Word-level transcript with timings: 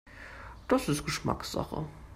Das 0.67 0.89
ist 0.89 1.05
Geschmackssache. 1.05 1.85